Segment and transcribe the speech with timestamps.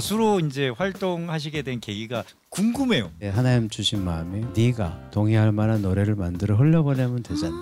[0.00, 3.10] 가수로 이제 활동하시게 된 계기가 궁금해요.
[3.20, 7.54] 예, 하나님 주신 마음이 네가 동의할 만한 노래를 만들어 흘려보내면 되잖아.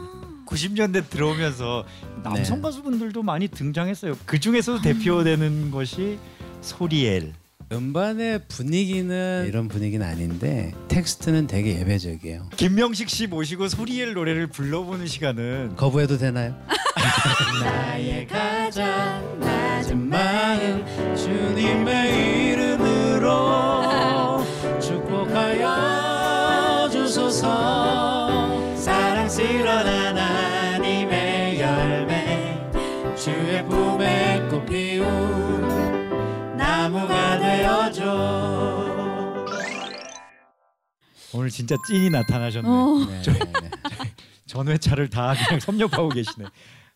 [0.46, 1.84] 90년대 들어오면서
[2.22, 2.62] 남성 네.
[2.62, 4.16] 가수분들도 많이 등장했어요.
[4.24, 6.18] 그 중에서도 대표되는 것이
[6.60, 7.34] 소리엘.
[7.70, 12.48] 음반의 분위기는 이런 분위기는 아닌데 텍스트는 되게 예배적이에요.
[12.56, 16.56] 김명식 씨 모시고 소리엘 노래를 불러보는 시간은 거부해도 되나요?
[17.62, 23.28] 나의 가장 낮은 마음 주님의 이름으로
[24.80, 26.08] 축복하여
[26.90, 30.27] 주소서 사랑스러운 하나
[37.88, 39.46] 가 되어줘
[41.34, 42.68] 오늘 진짜 찐이 나타나셨네.
[42.68, 43.06] 어.
[43.06, 43.70] 네, 저- 네, 네.
[44.46, 46.46] 전회차를 다 그냥 섭렵하고 계시네.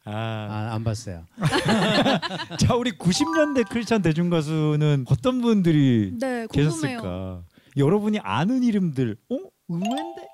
[0.05, 1.27] 아, 아, 안 봤어요.
[2.59, 6.47] 자 우리 90년대 크리스찬 대중 가수는 어떤 분들이 네.
[6.51, 7.43] 계셨을까?
[7.77, 9.37] 여러분이 아는 이름들, 어
[9.69, 10.27] 의외인데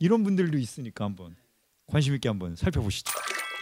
[0.00, 1.36] 이런 분들도 있으니까 한번
[1.86, 3.12] 관심 있게 한번 살펴보시죠.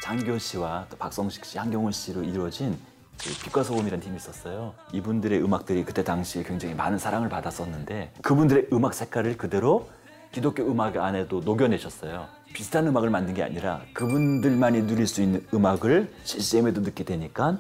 [0.05, 2.92] 장교 씨와 또 박성식 씨, 한경훈 씨로 이루어진 그
[3.23, 4.75] 빛과 소금이라는 팀이 있었어요.
[4.93, 9.89] 이분들의 음악들이 그때 당시에 굉장히 많은 사랑을 받았었는데 그분들의 음악 색깔을 그대로
[10.33, 12.27] 기독교 음악 안에도 녹여내셨어요.
[12.53, 17.59] 비슷한 음악을 만든 게 아니라 그분들만이 누릴 수 있는 음악을 CCM에도 넣게 되니까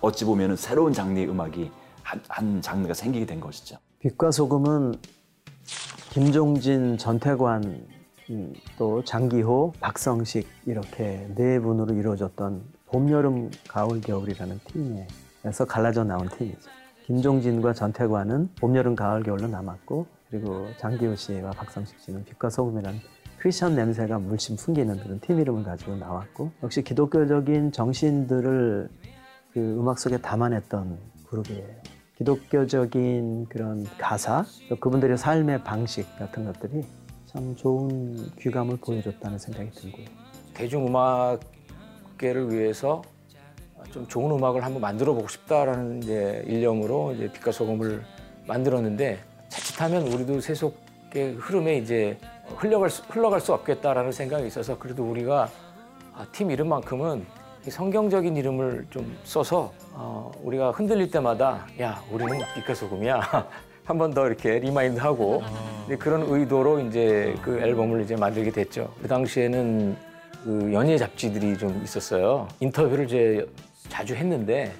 [0.00, 1.70] 어찌 보면 새로운 장르의 음악이
[2.02, 3.76] 한, 한 장르가 생기게 된 것이죠.
[3.98, 4.94] 빛과 소금은
[6.10, 7.86] 김종진, 전태관,
[8.30, 16.28] 음, 또 장기호, 박성식 이렇게 네 분으로 이루어졌던 봄, 여름, 가을, 겨울이라는 팀에서 갈라져 나온
[16.28, 16.68] 팀이죠.
[17.06, 22.98] 김종진과 전태관은 봄, 여름, 가을, 겨울로 남았고 그리고 장기호 씨와 박성식 씨는 빛과 소금이라는
[23.38, 28.88] 크리스천 냄새가 물씬 풍기는 그런 팀 이름을 가지고 나왔고 역시 기독교적인 정신들을
[29.52, 31.68] 그 음악 속에 담아냈던 그룹이에요.
[32.18, 36.84] 기독교적인 그런 가사, 또 그분들의 삶의 방식 같은 것들이
[37.26, 40.06] 참 좋은 귀감을 보여줬다는 생각이 들고요.
[40.54, 41.40] 대중음악
[42.20, 43.00] 계를 위해서
[43.92, 48.02] 좀 좋은 음악을 한번 만들어 보고 싶다라는 이제 일념으로 이제 빛과 소금을
[48.46, 52.18] 만들었는데 자칫하면 우리도 세속의 흐름에 이제
[52.56, 55.48] 흘러갈 수, 흘러갈 수 없겠다라는 생각이 있어서 그래도 우리가
[56.14, 57.24] 아, 팀 이름만큼은
[57.66, 63.20] 이 성경적인 이름을 좀 써서 어, 우리가 흔들릴 때마다 야 우리는 빛과 소금이야.
[63.84, 65.42] 한 번 더 이렇게 remind하고.
[65.86, 68.92] 이제 그런 의도로 이제 그 앨범을 이제 만들게 됐죠.
[69.02, 69.96] 그 당시에는
[70.44, 72.48] 그 연예 잡지들이 좀 있었어요.
[72.60, 73.46] 인터뷰를 이제
[73.88, 74.72] 자주 했는데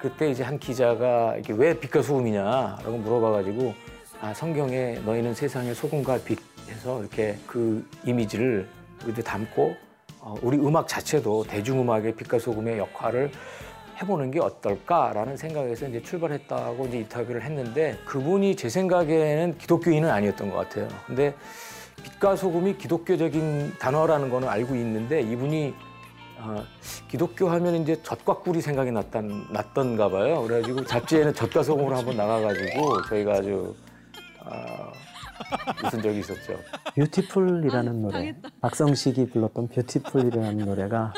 [0.00, 3.74] 그때 이제 한 기자가 이게 왜 빛과 소금이냐라고 물어봐가지고
[4.20, 8.68] 아 성경에 너희는 세상의 소금과 빛 해서 이렇게 그 이미지를
[9.04, 9.74] 우리도 담고
[10.20, 13.32] 어, 우리 음악 자체도 대중음악의 빛과 소금의 역할을
[14.00, 20.56] 해보는 게 어떨까라는 생각에서 이제 출발했다고 이제 인터뷰를 했는데 그분이 제 생각에는 기독교인은 아니었던 것
[20.56, 20.88] 같아요.
[21.06, 21.34] 근데
[22.02, 25.74] 빛과 소금이 기독교적인 단어라는 거는 알고 있는데 이분이
[26.38, 26.64] 어,
[27.08, 30.42] 기독교 하면 이제 젖과 꿀이 생각이 났단, 났던가 봐요.
[30.42, 33.74] 그래가지고 잡지에는 젖과 소금으로 한번 나가가지고 저희가 아주
[34.44, 34.92] 어,
[35.84, 36.58] 웃은 적이 있었죠.
[36.96, 41.12] Beautiful이라는 노래, 박성식이 불렀던 Beautiful이라는 노래가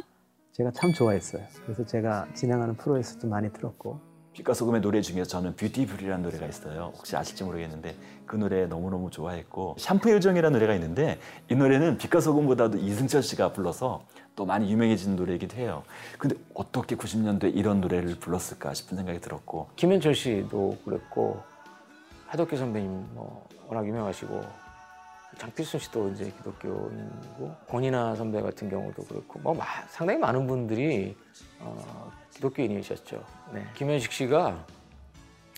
[0.53, 1.43] 제가 참 좋아했어요.
[1.65, 4.01] 그래서 제가 진행하는 프로에서도 많이 들었고
[4.35, 6.93] 빛과 소금의 노래 중에서 저는 Beautiful이라는 노래가 있어요.
[6.97, 7.95] 혹시 아실지 모르겠는데
[8.27, 14.05] 그 노래 너무너무 좋아했고 샴푸의 요정이라는 노래가 있는데 이 노래는 빛과 소금보다도 이승철 씨가 불러서
[14.35, 15.85] 또 많이 유명해진 노래이기도 해요.
[16.19, 21.41] 근데 어떻게 90년대 이런 노래를 불렀을까 싶은 생각이 들었고 김현철 씨도 그랬고
[22.27, 24.64] 하덕기 선배님 뭐 워낙 유명하시고
[25.39, 31.17] 장필순 씨도 이제 기독교인이고 권이나 선배 같은 경우도 그렇고 뭐 마- 상당히 많은 분들이
[31.61, 33.25] 어, 기독교인이셨죠.
[33.53, 33.65] 네.
[33.75, 34.65] 김현식 씨가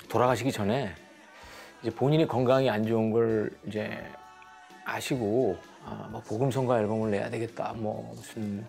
[0.08, 0.94] 돌아가시기 전에
[1.82, 4.02] 이제 본인이 건강이 안 좋은 걸 이제
[4.84, 7.72] 아시고 아, 뭐 복음 성가 앨범을 내야 되겠다.
[7.76, 8.66] 뭐 무슨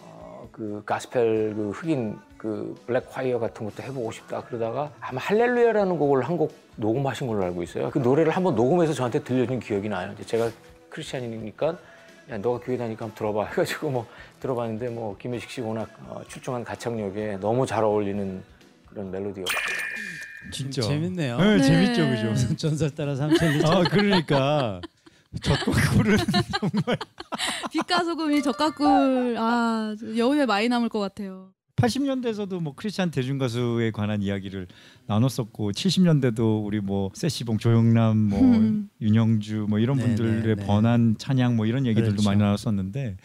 [0.00, 5.98] 어, 그 가스펠 그 흑인 그 블랙 화이어 같은 것도 해보고 싶다 그러다가 아마 할렐루야라는
[5.98, 7.90] 곡을 한 곡 녹음하신 걸로 알고 있어요.
[7.90, 10.12] 그 노래를 한번 녹음해서 저한테 들려준 기억이 나요.
[10.14, 10.48] 이제 제가
[10.88, 11.76] 크리스찬이니까
[12.30, 14.06] 야 너가 교회 다니까 한번 들어봐 해가지고 뭐
[14.40, 18.40] 들어봤는데 뭐 김혜식 씨 워낙 어, 출중한 가창력에 너무 잘 어울리는
[18.88, 19.50] 그런 멜로디였고
[20.52, 21.36] 진짜 재밌네요.
[21.38, 21.62] 네, 네.
[21.62, 22.56] 재밌죠, 그죠?
[22.56, 23.64] 전설 따라 삼천리.
[23.66, 24.80] 아 그러니까
[25.42, 26.16] 젖과 꿀은
[27.72, 29.36] 빛과 소금이 젖과 꿀.
[29.38, 31.50] 아 여운에 많이 남을 것 같아요.
[31.78, 34.66] 80년대에서도 뭐 크리스찬 대중 가수에 관한 이야기를
[35.06, 38.90] 나눴었고 70년대도 우리 뭐 세시봉 조영남 뭐 음.
[39.00, 40.66] 윤영주 뭐 이런 네, 분들의 네, 네.
[40.66, 42.28] 번안 찬양 뭐 이런 얘기들도 그렇죠.
[42.28, 43.16] 많이 나눴었는데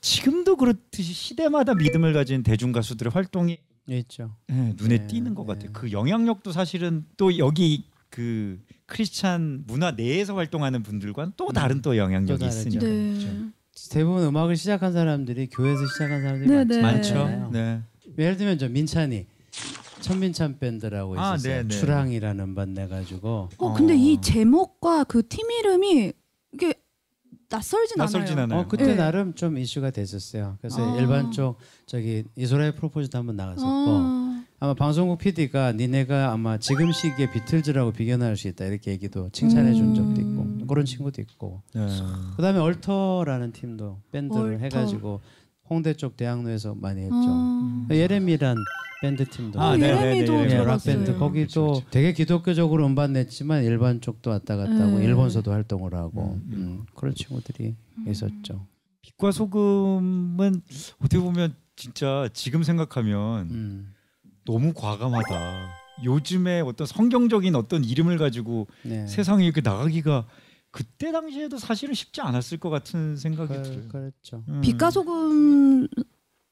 [0.00, 3.58] 지금도 그렇듯이 시대마다 믿음을 가진 대중 가수들의 활동이
[3.88, 4.34] 있죠.
[4.46, 5.54] 네, 눈에 네, 띄는 것 네.
[5.54, 5.70] 같아요.
[5.72, 12.38] 그 영향력도 사실은 또 여기 그 크리스찬 문화 내에서 활동하는 분들과는 또 다른 또 영향력이
[12.40, 12.46] 또.
[12.46, 12.86] 있으니까.
[12.86, 13.14] 네.
[13.14, 13.56] 그렇죠.
[13.90, 16.80] 대부분 음악을 시작한 사람들이 교회에서 시작한 사람들이 네, 네.
[16.80, 17.14] 많죠.
[17.14, 17.50] 많잖아요.
[17.52, 17.82] 네.
[18.18, 19.26] 예를 들면 저 민찬이
[20.00, 21.54] 천민찬 밴드라고 아, 있었어요.
[21.54, 21.68] 네, 네.
[21.68, 23.96] 출항이라는 음반 내가지고 어 근데 어.
[23.96, 26.12] 이 제목과 그 팀 이름이
[26.52, 26.74] 이게
[27.48, 28.44] 낯설진, 낯설진 않아요.
[28.44, 28.60] 않아요.
[28.60, 28.94] 어 그때 네.
[28.94, 30.58] 나름 좀 이슈가 됐었어요.
[30.60, 30.98] 그래서 아.
[30.98, 37.30] 일반 쪽 저기 이소라의 프로포즈도 한번 나갔었고 아, 아마 방송국 PD가 니네가 아마 지금 시기에
[37.32, 39.94] 비틀즈라고 비견할 수 있다 이렇게 얘기도 칭찬해 준 음.
[39.94, 41.86] 적도 있고 그런 친구도 있고 네.
[42.36, 44.64] 그다음에 얼터라는 팀도 밴드를 얼터.
[44.64, 45.20] 해가지고
[45.68, 47.14] 홍대 쪽 대학로에서 많이 했죠.
[47.14, 47.86] 아.
[47.90, 48.56] 예레미란
[49.02, 50.52] 밴드 팀도 아, 어, 네, 예레미도 네, 네, 네.
[50.52, 50.96] 예, 락 들어봤어요.
[50.96, 55.04] 밴드 거기도 그렇죠, 되게 기독교적으로 음반 냈지만 일반 쪽도 왔다 갔다 하고 네.
[55.04, 57.74] 일본서도 활동을 하고 음, 음, 그런 친구들이
[58.06, 58.66] 있었죠.
[59.02, 60.62] 빛과 소금은
[61.00, 63.94] 어떻게 보면 진짜 지금 생각하면 음,
[64.44, 65.86] 너무 과감하다.
[66.04, 69.06] 요즘에 어떤 성경적인 어떤 이름을 가지고 네.
[69.06, 70.26] 세상에 이렇게 나가기가
[70.76, 73.88] 그때 당시에도 사실은 쉽지 않았을 것 같은 생각이 그, 들어요.
[73.88, 74.44] 그렇죠.
[74.48, 74.60] 음.
[74.60, 75.88] 빛과 소금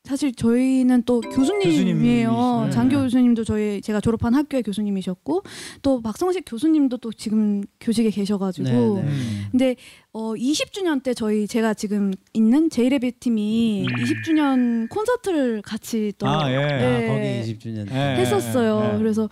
[0.07, 2.69] 사실 저희는 또 교수님이에요.
[2.71, 5.43] 장 교수님도 저희 제가 졸업한 학교의 교수님이셨고
[5.81, 9.09] 또 박성식 교수님도 또 지금 교직에 계셔가지고 네, 네.
[9.09, 9.45] 음.
[9.51, 9.77] 근데
[10.13, 16.57] 어 20주년 때 저희 제가 지금 있는 제이레빗 팀이 20주년 콘서트를 같이 또 아, 예.
[16.59, 17.09] 네.
[17.09, 18.91] 아, 거기 20주년 예, 했었어요.
[18.91, 18.99] 예, 예.
[18.99, 19.29] 그래서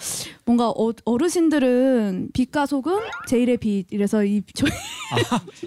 [0.46, 2.98] 뭔가 어, 어르신들은 빛과 소금,
[3.28, 4.72] 제일의 빛 이래서 이 저희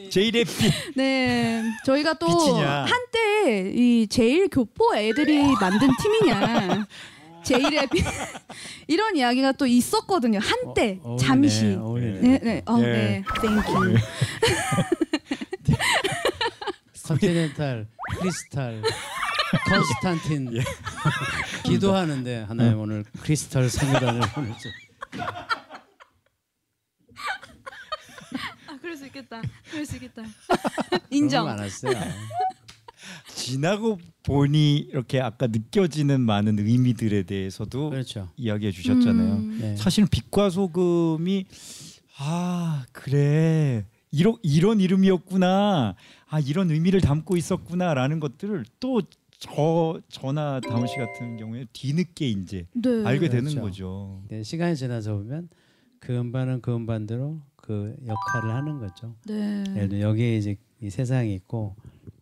[0.09, 0.73] 제일의 빛.
[0.97, 2.25] 네 저희가 또.
[2.27, 6.85] 한때 이 제일 교포 애들이 만든 팀이냐
[7.87, 8.03] 빛
[8.87, 10.39] 이런 이야기가 또 있었거든요.
[10.39, 12.19] 한때 어, 어울리네, 잠시 어울리네.
[12.19, 12.83] 네, 네, 어, 예.
[12.83, 13.95] 네, thank you.
[17.05, 17.87] 컨티넨탈,
[18.19, 18.81] 크리스탈,
[19.67, 20.63] 컨스탄틴 예.
[21.63, 24.69] 기도하는데 하나님 오늘 크리스탈 성이라는 보내줘.
[28.67, 29.41] 아, 그럴 수 있겠다.
[29.69, 30.23] 그럴 수 있겠다.
[31.11, 31.45] 인정.
[31.45, 31.93] 거 많았어요.
[33.27, 38.29] 지나고 보니 이렇게 아까 느껴지는 많은 의미들에 대해서도 그렇죠.
[38.37, 39.35] 이야기해 주셨잖아요.
[39.35, 39.57] 음.
[39.61, 39.75] 네.
[39.75, 41.45] 사실은 빛과 소금이
[42.17, 45.95] 아 그래 이런 이런 이름이었구나
[46.27, 49.01] 아 이런 의미를 담고 있었구나라는 것들을 또
[49.39, 53.05] 저 저나 다운 씨 같은 경우에 뒤늦게 이제 네.
[53.05, 53.61] 알게 되는 그렇죠.
[53.61, 54.23] 거죠.
[54.29, 55.49] 네, 시간이 지나서 보면
[55.99, 59.15] 그 음반은 그 음반대로 그 역할을 하는 거죠.
[59.25, 59.63] 네.
[59.75, 61.75] 예를 여기에 이제 이 세상이 있고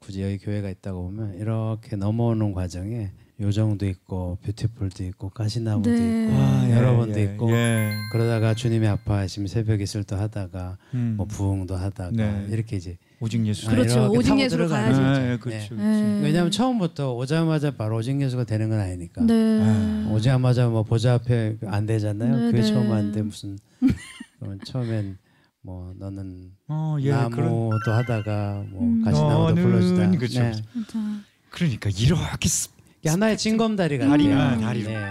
[0.04, 6.26] 굳이 여기 교회가 있다고 보면 이렇게 넘어오는 과정에 요정도 있고 뷰티풀도 있고 가시나무도 네.
[6.26, 7.92] 있고 아, 여러 번도 예, 있고 예.
[8.12, 11.16] 그러다가 주님이 아파하시면 새벽 이슬도 하다가 음.
[11.18, 12.48] 뭐 부흥도 하다가 네.
[12.52, 13.70] 이렇게 이제 오직 예수.
[13.70, 14.02] 그렇죠.
[14.02, 14.68] 이렇게 오직 예수로.
[14.68, 15.02] 거죠.
[15.02, 15.76] 예, 그렇죠.
[15.76, 15.84] 네.
[15.84, 16.20] 네.
[16.22, 19.60] 왜냐하면 처음부터 오자마자 바로 오직 예수가 되는 건 아니니까 네.
[19.64, 22.36] 아, 오자마자 뭐 보좌 앞에 안 되잖아요.
[22.36, 22.68] 네, 그게 네.
[22.68, 23.58] 처음 하는데 무슨
[24.40, 25.18] 그러면 처음엔
[25.63, 29.03] 뭐 너는 어, 예, 그런 나무도 하다가 뭐 음.
[29.03, 30.12] 가시나무도 너는 불러주다.
[30.17, 30.39] 그렇죠.
[30.41, 30.51] 네.
[31.50, 34.12] 그러니까 이렇게 스- 이게 하나의 징검다리 같아요.
[34.12, 34.89] 다리가, 다리로.
[34.89, 35.05] 네.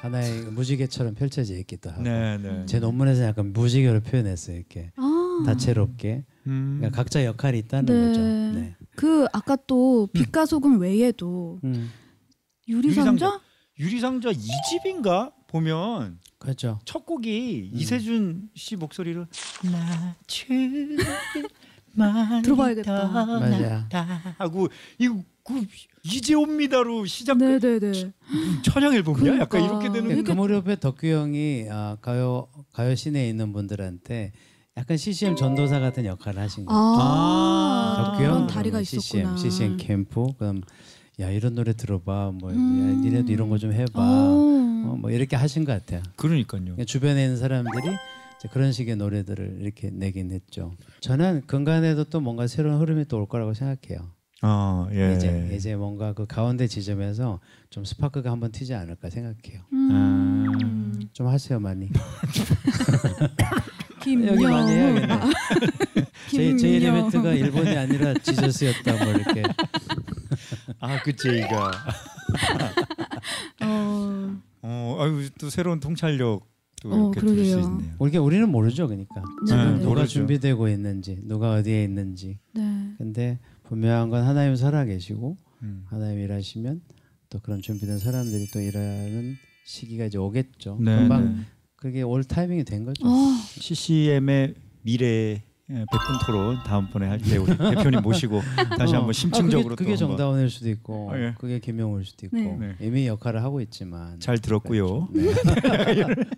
[0.00, 2.02] 하나의 무지개처럼 펼쳐져 있기도 하고.
[2.02, 2.66] 네, 네.
[2.66, 4.56] 제 논문에서 약간 무지개로 표현했어요.
[4.56, 5.42] 이렇게 아.
[5.46, 6.24] 다채롭게.
[6.46, 6.76] 음.
[6.78, 8.06] 그러니까 각자 역할이 있다는 네.
[8.08, 8.20] 거죠.
[8.60, 8.76] 네.
[8.96, 11.90] 그 아까 또 빛과 소금 외에도 음,
[12.68, 13.40] 유리상자?
[13.80, 16.78] 유리상자 이집인가 보면 그렇죠.
[16.84, 17.78] 첫 곡이 음.
[17.78, 19.26] 이세준 씨 목소리로
[21.96, 23.08] 나주만 들어봐야겠다.
[23.08, 23.84] 맞아요.
[24.38, 25.64] 하고 이거 그
[26.04, 28.12] 이제 옵니다로 시작 네, 네, 네.
[28.62, 29.34] 천양 앨범이야?
[29.34, 29.78] 약간 그러니까.
[29.82, 34.32] 이렇게 되는 그, 그 무렵에 덕규 형이 아, 가요 가요 시내에 있는 분들한테
[34.76, 36.78] 약간 CCM 전도사 같은 역할을 하신 거예요.
[36.80, 39.36] 아, 덕규 덕규 형 다리가 CCM, 있었구나.
[39.36, 40.60] CCM 캠프 그럼
[41.20, 42.98] 야 이런 노래 들어봐 뭐 음.
[42.98, 44.00] 야, 니네도 이런 거 좀 해봐
[44.84, 44.92] 어.
[44.92, 46.02] 어, 뭐 이렇게 하신 것 같아요.
[46.16, 46.62] 그러니까요.
[46.62, 47.88] 그러니까 주변에 있는 사람들이
[48.38, 50.72] 이제 그런 식의 노래들을 이렇게 내긴 했죠.
[51.00, 54.10] 저는 근간에도 또 뭔가 새로운 흐름이 또 올 거라고 생각해요.
[54.42, 55.14] 아 예.
[55.16, 59.62] 이제 이제 뭔가 그 가운데 지점에서 좀 스파크가 한번 튀지 않을까 생각해요.
[59.72, 61.00] 음.
[61.12, 61.88] 좀 하세요 많이.
[64.02, 64.34] 김영.
[64.34, 65.18] 여기 많이 해야겠네.
[66.30, 66.96] 제, 제 김영.
[66.98, 69.42] 이벤트가 일본이 아니라 지저스였다 뭐 이렇게.
[70.80, 71.70] 아그 제이가
[73.64, 74.36] 어.
[74.66, 76.46] 어 아유 또 새로운 통찰력
[76.82, 77.70] 또 어, 이렇게 들을 수 그러게요.
[77.78, 77.94] 있네요.
[77.98, 80.06] 우리가 우리는 모르죠, 그러니까 네, 네, 네, 누가 모르죠.
[80.08, 82.38] 준비되고 있는지, 누가 어디에 있는지.
[82.54, 82.94] 네.
[82.98, 85.84] 근데 분명한 건 하나님 살아계시고 음.
[85.88, 86.82] 하나님 일하시면
[87.30, 90.78] 또 그런 준비된 사람들이 또 일하는 시기가 이제 오겠죠.
[90.80, 91.42] 네, 금방 네.
[91.76, 93.06] 그게 올 타이밍이 된 거죠.
[93.06, 93.10] 어.
[93.58, 95.42] CCM의 미래에 예,
[95.74, 98.40] 백분 토론 다음번에 할 때 우리 대표님 모시고
[98.78, 98.98] 다시 어.
[98.98, 101.34] 한번 아, 심층적으로 그게, 그게 또 한번 정다운일 수도 있고 아, 예.
[101.38, 102.56] 그게 김용일 수도 있고 네.
[102.58, 102.76] 네.
[102.80, 105.08] 이미 역할을 하고 있지만 잘 들었고요.
[105.12, 105.32] 네.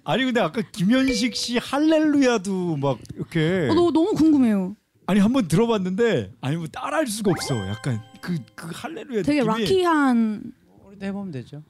[0.05, 4.77] 아니 근데 아까 김현식 씨 할렐루야도 막 이렇게 어, 너무 너무 궁금해요.
[5.07, 7.55] 아니 한번 들어봤는데 아니 뭐 따라할 수가 없어.
[7.69, 10.53] 약간 그 그 할렐루야 되게 느낌이 락키한
[10.87, 11.63] 우리도 해보면 되죠.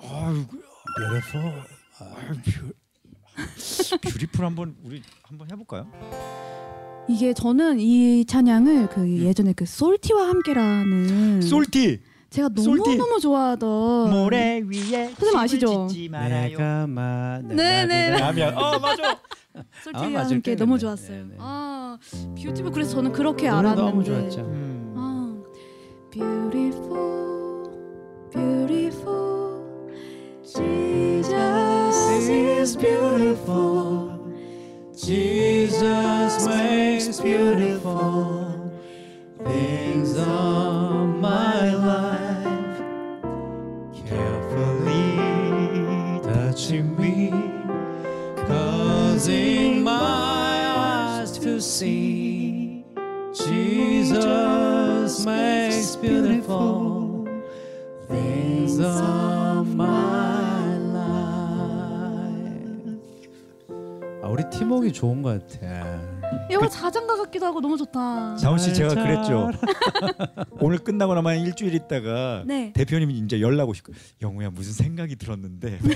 [0.00, 0.44] 아유
[0.96, 1.62] Beautiful.
[2.00, 2.72] 아유, 뷰,
[4.00, 5.86] Beautiful 한번 우리 한번 해볼까요?
[7.08, 12.00] 이게 저는 이 찬양을 그 예전에 그 솔티와 함께라는 솔티
[12.30, 12.96] 제가 너무 솔티.
[12.98, 15.88] 너무 좋아하던 모래 위에 선생님 아시죠?
[16.10, 18.18] 내가 만 네, 네, 네.
[18.18, 19.18] 라면 어 맞아.
[19.82, 21.16] 솔티와 아, 맞을 함께 너무 네, 좋았어요.
[21.24, 21.36] 네, 네.
[21.38, 21.96] 아
[22.36, 24.40] Beautiful 그래서 저는 그렇게 알았는데 너무 좋았죠.
[24.42, 24.94] 음.
[24.96, 25.34] 아
[26.10, 27.64] beautiful
[28.30, 29.48] beautiful
[30.44, 34.07] Jesus is beautiful
[35.08, 38.70] Jesus makes beautiful
[39.42, 42.82] things of my life,
[44.06, 45.16] carefully
[46.22, 47.30] touching me,
[48.46, 52.84] causing my eyes to see.
[53.32, 57.26] Jesus makes beautiful
[58.08, 60.17] things of my
[64.48, 66.00] 아 팀워크 좋은 것 같아.
[66.50, 68.34] 이거 자장가 같기도 하고 너무 좋다.
[68.36, 69.50] 자훈 씨 제가 잘 그랬죠.
[70.60, 72.72] 오늘 끝나고 나면 일주일 있다가 네.
[72.72, 73.98] 대표님이 이제 연락 오실 거예요.
[74.22, 75.78] 영우야 무슨 생각이 들었는데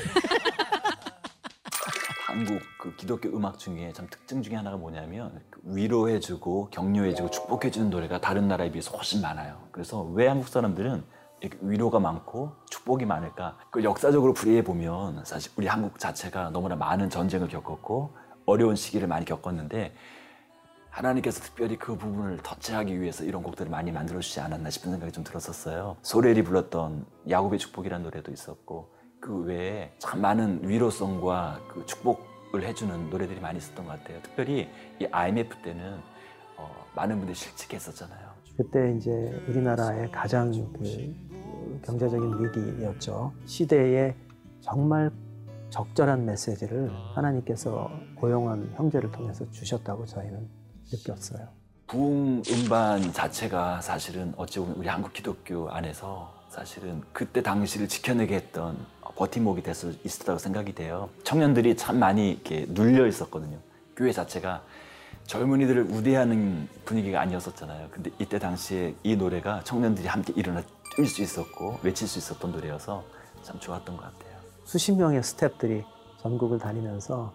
[2.27, 8.21] 한국 그 기독교 음악 중에 참 특징 중에 하나가 뭐냐면 그 위로해주고 격려해주고 축복해주는 노래가
[8.21, 9.63] 다른 나라에 비해서 훨씬 많아요.
[9.73, 11.03] 그래서 왜 한국 사람들은
[11.41, 13.59] 이렇게 위로가 많고 축복이 많을까?
[13.71, 19.25] 그 역사적으로 풀이해 보면 사실 우리 한국 자체가 너무나 많은 전쟁을 겪었고 어려운 시기를 많이
[19.25, 19.95] 겪었는데
[20.91, 25.25] 하나님께서 특별히 그 부분을 터치하기 위해서 이런 곡들을 많이 만들어 주지 않았나 싶은 생각이 좀
[25.25, 25.97] 들었었어요.
[26.03, 33.41] 소렐이 불렀던 야곱의 축복이라는 노래도 있었고 그 외에 참 많은 위로성과 그 축복을 해주는 노래들이
[33.41, 34.21] 많이 있었던 것 같아요.
[34.23, 34.69] 특별히
[35.01, 35.99] 이 IMF 때는
[36.59, 38.33] 어, 많은 분들이 실직했었잖아요.
[38.57, 39.11] 그때 이제
[39.49, 43.33] 우리나라의 가장 그, 그 경제적인 위기였죠.
[43.47, 44.15] 시대에
[44.61, 45.11] 정말
[45.73, 50.47] 적절한 메시지를 하나님께서 고용한 형제를 통해서 주셨다고 저희는
[50.93, 51.49] 느꼈어요.
[51.87, 58.77] 부흥 음반 자체가 사실은 어찌 보면 우리 한국 기독교 안에서 사실은 그때 당시를 지켜내게 했던
[59.17, 61.09] 버팀목이 될 수 있었다고 생각이 돼요.
[61.25, 63.57] 청년들이 참 많이 이렇게 눌려 있었거든요.
[63.97, 64.63] 교회 자체가
[65.27, 67.89] 젊은이들을 우대하는 분위기가 아니었었잖아요.
[67.91, 70.63] 근데 이때 당시에 이 노래가 청년들이 함께 일어나
[70.97, 73.05] 뛸 수 있었고 외칠 수 있었던 노래여서
[73.43, 74.32] 참 좋았던 것 같아요.
[74.73, 75.85] 수십 명의 스탭들이
[76.23, 77.31] 전국을 다니면서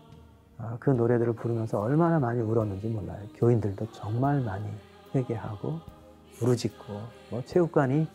[0.58, 3.20] 아, 그 노래들을 부르면서 얼마나 많이 울었는지 몰라요.
[3.36, 4.68] 교인들도 정말 많이
[5.14, 5.80] 회개하고
[6.40, 6.94] 부르짖고
[7.30, 8.08] 뭐 체육관이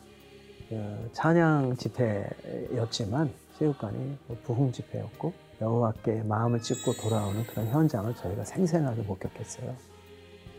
[0.73, 9.03] 어, 찬양 집회였지만 체육관이 뭐 부흥 집회였고 여호와께 마음을 찢고 돌아오는 그런 현장을 저희가 생생하게
[9.03, 9.73] 목격했어요.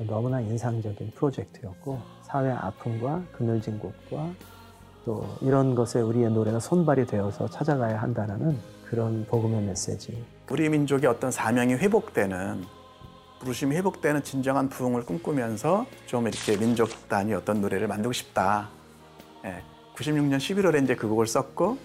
[0.07, 4.33] 너무나 인상적인 프로젝트였고 사회 아픔과 그늘진 곳과
[5.05, 8.57] 또 이런 것에 우리의 노래가 손발이 되어서 찾아가야 한다는
[8.89, 10.23] 그런 복음의 메시지.
[10.49, 12.63] 우리 민족의 어떤 사명이 회복되는
[13.39, 18.69] 부르심이 회복되는 진정한 부흥을 꿈꾸면서 좀 이렇게 민족 단위 어떤 노래를 만들고 싶다.
[19.43, 19.61] 예,
[19.95, 21.77] 96년 11월에 이제 그 곡을 썼고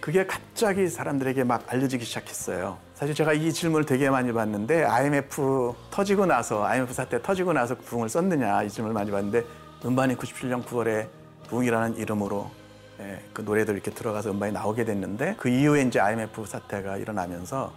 [0.00, 2.78] 그게 갑자기 사람들에게 막 알려지기 시작했어요.
[2.94, 8.08] 사실 제가 이 질문을 되게 많이 받는데 IMF 터지고 나서 IMF 사태 터지고 나서 부흥을
[8.08, 9.44] 썼느냐 이 질문을 많이 받는데
[9.84, 11.08] 음반이 97년 9월에
[11.48, 12.50] 부흥이라는 이름으로
[13.00, 17.72] 예, 그 노래들 이렇게 들어가서 음반이 나오게 됐는데 그 이후에 이제 IMF 사태가 일어나면서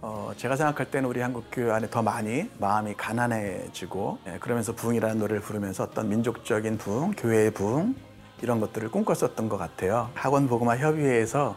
[0.00, 5.18] 어, 제가 생각할 때는 우리 한국 교회 안에 더 많이 마음이 가난해지고 예, 그러면서 부흥이라는
[5.18, 7.94] 노래를 부르면서 어떤 민족적인 부흥, 교회의 부흥
[8.42, 10.10] 이런 것들을 꿈꿨었던 것 같아요.
[10.14, 11.56] 학원 복음화 협의회에서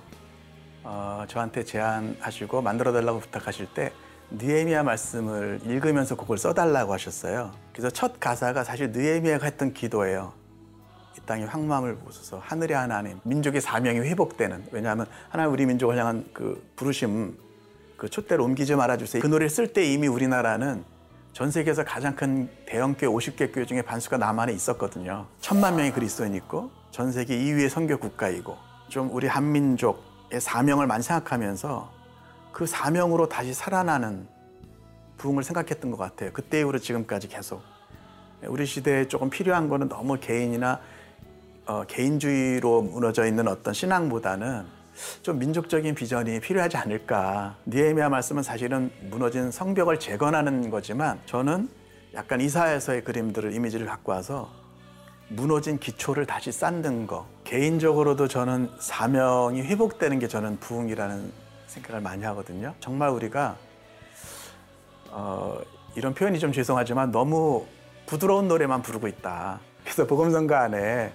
[0.84, 3.92] 어, 저한테 제안하시고 만들어 달라고 부탁하실 때
[4.32, 7.52] 느헤미야 말씀을 읽으면서 그걸 써달라고 하셨어요.
[7.74, 10.34] 그래서 첫 가사가 사실 느헤미야가 했던 기도예요.
[11.32, 12.40] 이 땅의 황망을 보소서.
[12.44, 17.38] 하늘의 하나님 민족의 사명이 회복되는 왜냐하면 하나님 우리 민족을 향한 그 부르심
[17.96, 19.22] 그 촛대를 옮기지 말아주세요.
[19.22, 20.84] 그 노래를 쓸 때 이미 우리나라는
[21.32, 25.28] 전 세계에서 가장 큰 대형교회 50개 교회 중에 반수가 남한에 있었거든요.
[25.40, 28.58] 천만 명의 그리스도인이 있고 전 세계 2위의 선교 국가이고
[28.90, 31.90] 좀 우리 한민족의 사명을 많이 생각하면서
[32.52, 34.28] 그 사명으로 다시 살아나는
[35.18, 36.32] 부흥을 생각했던 것 같아요.
[36.34, 37.62] 그때 이후로 지금까지 계속.
[38.48, 40.80] 우리 시대에 조금 필요한 거는 너무 개인이나
[41.72, 44.66] 어, 개인주의로 무너져 있는 어떤 신앙보다는
[45.22, 47.56] 좀 민족적인 비전이 필요하지 않을까.
[47.66, 51.70] 니에미아 말씀은 사실은 무너진 성벽을 재건하는 거지만 저는
[52.14, 54.50] 약간 이사에서의 그림들을 이미지를 갖고 와서
[55.30, 57.26] 무너진 기초를 다시 쌓는 거.
[57.46, 61.32] 개인적으로도 저는 사명이 회복되는 게 저는 부흥이라는
[61.68, 62.76] 생각을 많이 하거든요.
[62.82, 63.56] 정말 우리가
[65.10, 65.58] 어,
[65.96, 67.66] 이런 표현이 좀 죄송하지만 너무
[68.08, 69.62] 부드러운 노래만 부르고 있다.
[69.86, 71.14] 그래서 복음성가 안에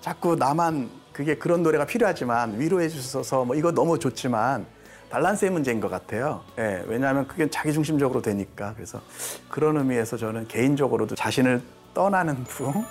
[0.00, 4.66] 자꾸 나만 그게 그런 노래가 필요하지만 위로해 주셔서 뭐 이거 너무 좋지만
[5.10, 6.44] 밸런스의 문제인 것 같아요.
[6.58, 9.00] 예, 왜냐하면 그게 자기 중심적으로 되니까 그래서
[9.48, 11.62] 그런 의미에서 저는 개인적으로도 자신을
[11.94, 12.84] 떠나는 부흥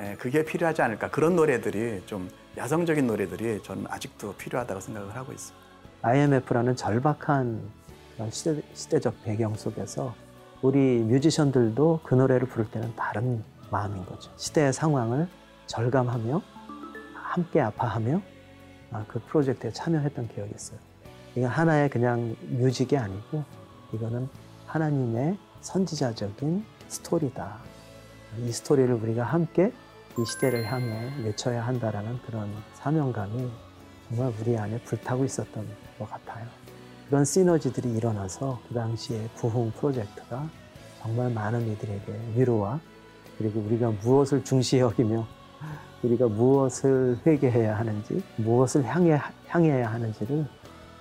[0.00, 5.66] 예, 그게 필요하지 않을까 그런 노래들이 좀 야성적인 노래들이 저는 아직도 필요하다고 생각을 하고 있습니다.
[6.02, 7.60] IMF라는 절박한
[8.30, 10.14] 시대, 시대적 배경 속에서
[10.62, 14.30] 우리 뮤지션들도 그 노래를 부를 때는 다른 마음인 거죠.
[14.36, 15.28] 시대의 상황을
[15.66, 16.42] 절감하며
[17.14, 18.20] 함께 아파하며
[18.92, 20.78] 아, 그 프로젝트에 참여했던 기억이 있어요.
[21.34, 23.44] 이건 하나의 그냥 뮤직이 아니고
[23.92, 24.28] 이거는
[24.66, 27.58] 하나님의 선지자적인 스토리다.
[28.38, 29.72] 이 스토리를 우리가 함께
[30.18, 33.50] 이 시대를 향해 외쳐야 한다라는 그런 사명감이
[34.08, 35.66] 정말 우리 안에 불타고 있었던
[35.98, 36.46] 것 같아요.
[37.08, 40.48] 그런 시너지들이 일어나서 그 당시에 부흥 프로젝트가
[41.02, 42.80] 정말 많은 이들에게 위로와
[43.38, 45.26] 그리고 우리가 무엇을 중시 여기며
[46.02, 50.46] 우리가 무엇을 회개해야 하는지 무엇을 향해 향해야 하는지를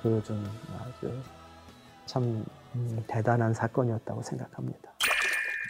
[0.02, 0.46] 보여준
[0.80, 1.22] 아주
[2.06, 2.46] 참
[2.76, 4.94] 음, 대단한 사건이었다고 생각합니다.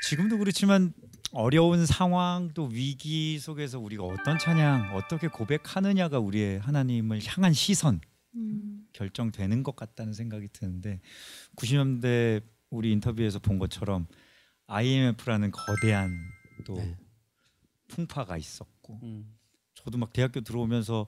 [0.04, 0.94] 지금도 그렇지만
[1.32, 8.00] 어려운 상황 또 위기 속에서 우리가 어떤 찬양 어떻게 고백하느냐가 우리의 하나님을 향한 시선
[8.36, 8.88] 음.
[8.94, 11.02] 결정되는 것 같다는 생각이 드는데
[11.58, 14.08] 90년대 우리 인터뷰에서 본 것처럼
[14.68, 16.12] IMF라는 거대한
[16.66, 16.98] 또 네.
[17.88, 19.36] 풍파가 있었고 음.
[19.76, 21.08] 저도 막 대학교 들어오면서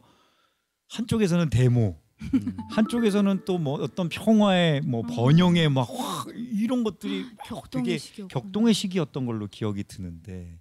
[0.89, 1.99] 한쪽에서는 데모
[2.33, 2.57] 음.
[2.71, 8.27] 한쪽에서는 또 뭐 어떤 평화의 뭐 번영의 막 확 이런 것들이 막 격동의 되게 시기였구나.
[8.41, 10.59] 격동의 시기였던 걸로 기억이 드는데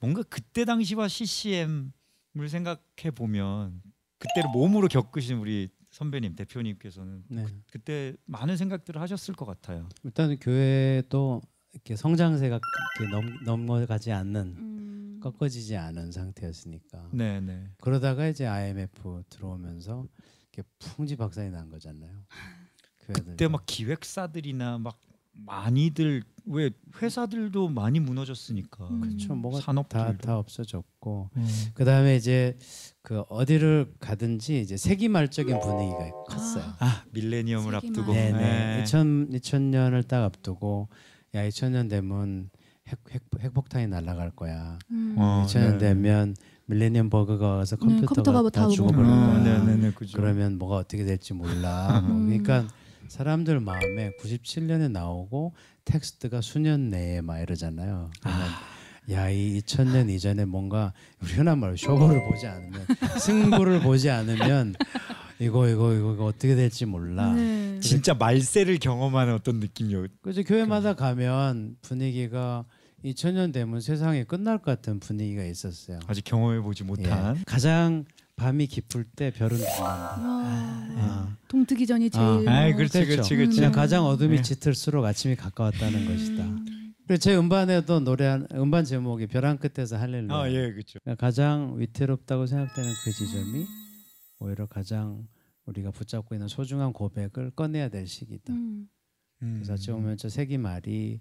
[0.00, 1.92] 뭔가 그때 당시와 CCM을
[2.48, 3.82] 생각해 보면
[4.18, 7.46] 그때를 몸으로 겪으신 우리 선배님 대표님께서는 네.
[7.72, 9.88] 그 때 많은 생각들을 하셨을 것 같아요.
[10.04, 11.40] 일단 교회도
[11.72, 12.60] 이렇게 성장세가
[12.98, 15.09] 이렇게 넘, 넘어가지 않는 음.
[15.20, 17.68] 꺾어지지 않은 상태였으니까 네, 네.
[17.80, 20.06] 그러다가 이제 IMF 들어오면서
[20.52, 22.10] 이렇게 풍지박산이 난 거잖아요.
[23.06, 23.30] 교회들도.
[23.32, 24.98] 그때 막 기획사들이나 막
[25.32, 29.00] 많이들 왜 회사들도 많이 무너졌으니까 음.
[29.00, 29.34] 그렇죠.
[29.34, 30.04] 뭐가 산업들도.
[30.04, 31.44] 다, 다 없어졌고 네.
[31.74, 32.58] 그 다음에 이제
[33.02, 36.64] 그 어디를 가든지 이제 세기말적인 분위기가 컸어요.
[36.80, 37.76] 아 밀레니엄을 세기말.
[37.76, 38.76] 앞두고 네네.
[38.76, 38.82] 네.
[38.82, 40.88] 2000, 2000년을 딱 앞두고
[41.34, 42.50] 야 2000년 되면
[42.90, 44.78] 핵, 핵, 핵폭탄이 날아갈 거야.
[44.90, 45.14] 음.
[45.16, 45.78] 어, 2000년 네.
[45.78, 49.04] 되면 밀레니엄 버그가 와서 네, 컴퓨터가, 컴퓨터가 다다 죽어버릴.
[49.04, 49.14] 거야.
[49.16, 50.16] 어, 네네네 그죠.
[50.16, 52.00] 그러면 뭐가 어떻게 될지 몰라.
[52.06, 52.26] 뭐 음.
[52.28, 52.66] 그러니까
[53.08, 58.10] 사람들 마음에 97년에 나오고 텍스트가 수년 내에 막 이러잖아요.
[58.20, 58.46] 그러면
[59.10, 62.86] 야이 2000년 이전에 뭔가 우리 흔한 말로 쇼를 보지 않으면
[63.18, 64.74] 승부를 보지 않으면
[65.40, 67.32] 이거 이거 이거, 이거 어떻게 될지 몰라.
[67.32, 67.80] 네.
[67.80, 70.06] 진짜 말세를 경험하는 어떤 느낌이요.
[70.22, 72.64] 그래서 교회마다 가면 분위기가
[73.04, 76.00] 2000년 되면 세상이 끝날 것 같은 분위기가 있었어요.
[76.06, 76.86] 아직 경험해 보지 예.
[76.86, 77.42] 못한.
[77.46, 78.04] 가장
[78.36, 79.82] 밤이 깊을 때 별은 빛난다.
[79.82, 80.18] 와.
[80.96, 81.36] 아.
[81.48, 82.36] 동트기 전이 아.
[82.36, 82.48] 제일.
[82.48, 83.08] 아이 뭐- 그렇지 그렇죠.
[83.16, 83.56] 그렇지 그렇지.
[83.56, 83.74] 그냥 음.
[83.74, 84.42] 가장 어둠이 네.
[84.42, 86.44] 짙을수록 아침이 가까웠다는 것이다.
[86.44, 86.94] 음.
[87.06, 90.32] 그리고 제 음반에도 노래한 음반 제목이 벼랑 끝에서 할렐루야.
[90.38, 90.98] 아 예 그렇죠.
[91.02, 93.66] 그러니까 가장 위태롭다고 생각되는 그 지점이
[94.38, 95.26] 오히려 가장
[95.66, 98.52] 우리가 붙잡고 있는 소중한 고백을 꺼내야 될 시기다.
[98.52, 98.88] 음.
[99.40, 101.20] 그래서 어찌 보면 저 세기 말이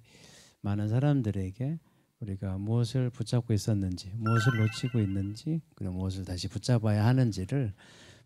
[0.61, 1.79] 많은 사람들에게
[2.19, 7.73] 우리가 무엇을 붙잡고 있었는지, 무엇을 놓치고 있는지, 그리고 무엇을 다시 붙잡아야 하는지를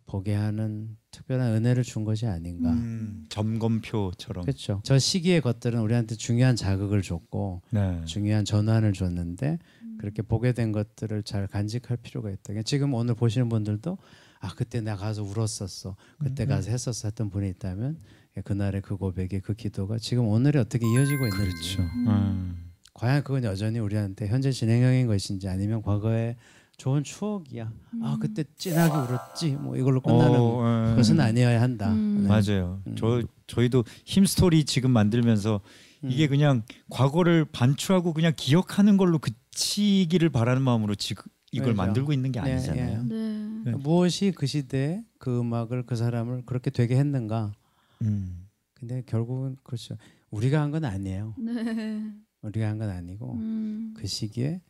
[0.05, 2.71] 보게 하는 특별한 은혜를 준 것이 아닌가.
[2.71, 4.43] 음, 점검표처럼.
[4.45, 4.81] 그렇죠.
[4.83, 8.03] 저 시기의 것들은 우리한테 중요한 자극을 줬고 네.
[8.05, 9.97] 중요한 전환을 줬는데 음.
[9.99, 12.61] 그렇게 보게 된 것들을 잘 간직할 필요가 있다.
[12.63, 13.97] 지금 오늘 보시는 분들도
[14.39, 16.49] 아 그때 내가 가서 울었었어, 그때 음.
[16.49, 17.97] 가서 했었어 했던 분이 있다면
[18.41, 21.81] 그날의 그 고백이 그 기도가 지금 오늘이 어떻게 이어지고 있는지, 그렇죠.
[22.07, 22.71] 음.
[22.93, 26.35] 과연 그건 여전히 우리한테 현재 진행형인 것인지 아니면 과거의
[26.77, 27.71] 좋은 추억이야.
[28.01, 29.51] 아 그때 찐하게 울었지.
[29.51, 30.95] 뭐 이걸로 끝나는 어, 예.
[30.95, 31.91] 것은 아니어야 한다.
[31.93, 32.23] 음.
[32.23, 32.27] 네.
[32.27, 32.81] 맞아요.
[32.87, 32.95] 음.
[32.97, 35.61] 저 저희도 힘 스토리 지금 만들면서
[36.03, 36.11] 음.
[36.11, 41.77] 이게 그냥 과거를 반추하고 그냥 기억하는 걸로 그치기를 바라는 마음으로 지금 이걸 그렇죠.
[41.77, 43.03] 만들고 있는 게 네, 아니잖아요.
[43.03, 43.61] 네.
[43.65, 43.71] 네.
[43.71, 47.53] 무엇이 그 시대에 그 음악을 그 사람을 그렇게 되게 했는가?
[48.03, 48.47] 음.
[48.75, 49.97] 근데 결국은 그렇죠.
[50.31, 51.35] 우리가 한 건 아니에요.
[51.39, 52.11] 네.
[52.41, 53.93] 우리가 한 건 아니고 음.
[53.97, 54.61] 그 시기에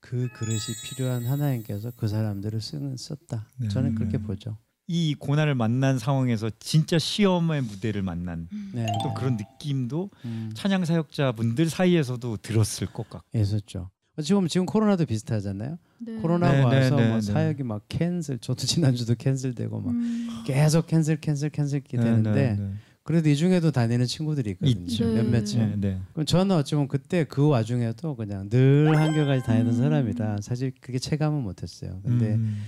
[0.00, 3.48] 그 그릇이 필요한 하나님께서 그 사람들을 쓰는 썼다.
[3.58, 3.68] 네.
[3.68, 4.22] 저는 그렇게 음.
[4.24, 4.58] 보죠.
[4.88, 8.84] 이 고난을 만난 상황에서 진짜 시험의 무대를 만난 네.
[9.04, 13.38] 또 그런 느낌도 음, 찬양 사역자분들 사이에서도 들었을 것 같고.
[13.38, 13.90] 있었죠.
[14.20, 15.78] 지금 지금 코로나도 비슷하잖아요.
[15.98, 16.16] 네.
[16.16, 17.20] 코로나가 네, 네, 와서 네, 뭐 네.
[17.22, 18.38] 사역이 막 cancel.
[18.38, 20.28] 저도 지난주도 cancel되고 막 음.
[20.46, 22.72] 계속 cancel cancel cancel 이 되는데 네, 네,
[23.04, 24.86] 그래도 이 중에도 다니는 친구들이 있거든요.
[24.86, 25.22] 네.
[25.22, 25.56] 몇몇이.
[25.56, 26.00] 네, 네.
[26.12, 29.78] 그럼 저는 어찌 보면 그때 그 와중에도 그냥 늘 한결같이 다니던 음.
[29.78, 32.00] 사람이라 사실 그게 체감은 못했어요.
[32.04, 32.64] 근데 음.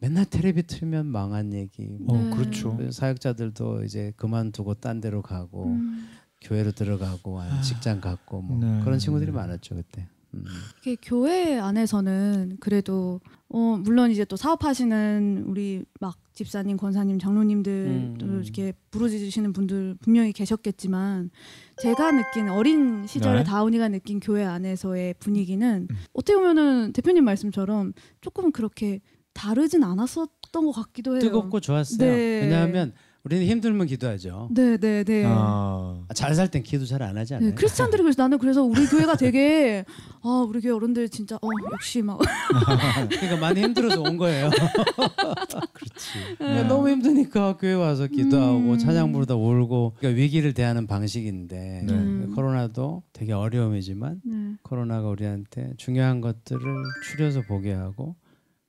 [0.00, 1.96] 맨날 텔레비 틀면 망한 얘기.
[2.00, 2.34] 뭐.
[2.36, 2.76] 그렇죠.
[2.90, 6.08] 사역자들도 이제 그만두고 딴 데로 가고 음.
[6.40, 7.60] 교회로 들어가고 아.
[7.60, 8.80] 직장 갖고 뭐 네.
[8.82, 10.08] 그런 친구들이 많았죠 그때.
[10.46, 10.52] 음.
[10.80, 18.16] 이게 교회 안에서는 그래도 어 물론 이제 또 사업하시는 우리 막 집사님, 권사님, 장로님들 음.
[18.18, 21.30] 또 이렇게 부르짖으시는 분들 분명히 계셨겠지만
[21.82, 23.44] 제가 느낀 어린 시절에 네.
[23.44, 25.96] 다운이가 느낀 교회 안에서의 분위기는 음.
[26.12, 29.00] 어떻게 보면은 대표님 말씀처럼 조금 그렇게
[29.32, 31.20] 다르진 않았었던 것 같기도 해요.
[31.20, 31.98] 뜨겁고 좋았어요.
[31.98, 32.40] 네.
[32.42, 32.92] 왜냐하면
[33.28, 34.48] 우리는 힘들면 기도하죠.
[34.50, 35.22] 네, 네, 네.
[35.26, 37.50] 아, 잘 살 땐 기도 잘 안 하지 않아요?
[37.50, 39.84] 네, 크리스찬들이 그래서 나는 그래서 우리 교회가 되게
[40.22, 42.18] 아 우리 교회 어른들 진짜 어 역시 막
[43.10, 44.48] 그러니까 많이 힘들어서 온 거예요.
[45.74, 46.36] 그렇지.
[46.40, 48.78] 네, 너무 힘드니까 교회 와서 기도하고 음.
[48.78, 51.92] 찬양 부르다 울고 그러니까 위기를 대하는 방식인데 네.
[51.92, 52.32] 음.
[52.34, 54.54] 코로나도 되게 어려움이지만 네.
[54.62, 56.60] 코로나가 우리한테 중요한 것들을
[57.10, 58.16] 추려서 보게 하고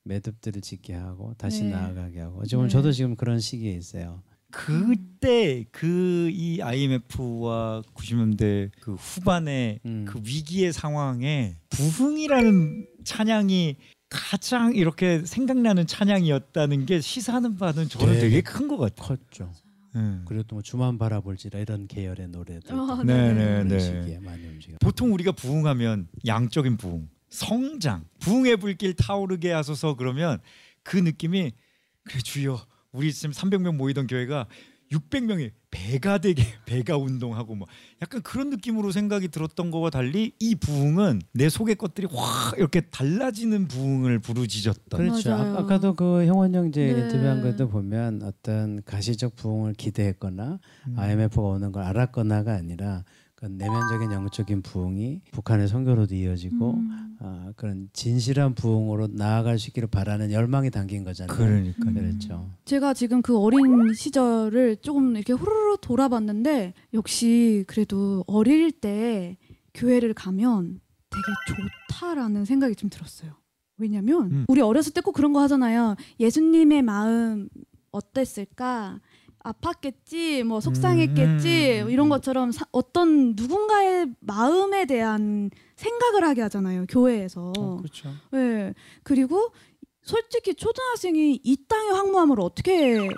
[0.04, 1.70] 매듭들을 짓게 하고 다시 네.
[1.70, 2.68] 나아가게 하고 지금 네.
[2.68, 4.22] 저도 지금 그런 시기에 있어요.
[4.50, 10.04] 그때 그 이 IMF와 90년대 그 후반에 음.
[10.08, 13.76] 그 위기의 상황에 부흥이라는 찬양이
[14.08, 18.20] 가장 이렇게 생각나는 찬양이었다는 게 시사하는 바는 저는 네.
[18.20, 19.06] 되게 큰 것 같아요.
[19.08, 19.52] 컸죠.
[19.96, 20.24] 음.
[20.26, 24.76] 그리고 또 뭐 주만 바라볼지라 이런 계열의 노래들 아, 네, 네, 네, 네.
[24.80, 30.38] 보통 우리가 부흥하면 양적인 부흥, 성장, 부흥의 불길 타오르게 하소서 그러면
[30.82, 31.52] 그 느낌이
[32.04, 34.46] 그래 주여 우리 지금 300명 모이던 교회가
[34.92, 37.68] 600명이 배가 되게 배가 운동하고 뭐
[38.02, 43.68] 약간 그런 느낌으로 생각이 들었던 거와 달리 이 부흥은 내 속의 것들이 확 이렇게 달라지는
[43.68, 45.30] 부흥을 부르짖었던 그렇죠.
[45.30, 45.56] 맞아요.
[45.58, 47.00] 아, 까도그 형원 형제 네.
[47.02, 50.98] 인터뷰한 것도 보면 어떤 가시적 부흥을 기대했거나 음.
[50.98, 53.04] IMF가 오는 걸 알았거나가 아니라
[53.40, 57.16] 그 내면적인 영적인 부흥이 북한의 선교로도 이어지고 음.
[57.20, 61.36] 아, 그런 진실한 부흥으로 나아갈 수 있기를 바라는 열망이 담긴 거잖아요.
[61.36, 61.94] 그러니까 음.
[61.94, 62.50] 그렇죠.
[62.66, 69.38] 제가 지금 그 어린 시절을 조금 이렇게 후루루 돌아봤는데 역시 그래도 어릴 때
[69.72, 71.22] 교회를 가면 되게
[71.88, 73.32] 좋다라는 생각이 좀 들었어요.
[73.78, 74.44] 왜냐면 음.
[74.48, 75.96] 우리 어렸을 때 꼭 그런 거 하잖아요.
[76.20, 77.48] 예수님의 마음
[77.90, 79.00] 어땠을까?
[79.44, 82.10] 아팠겠지, 뭐 속상했겠지 음, 음, 이런 음.
[82.10, 87.52] 것처럼 사- 어떤 누군가의 마음에 대한 생각을 하게 하잖아요 교회에서.
[87.56, 88.10] 어, 그렇죠.
[88.32, 88.74] 네.
[89.02, 89.50] 그리고
[90.14, 92.98] 솔직히 초등학생이 이 땅의 황무함을 어떻게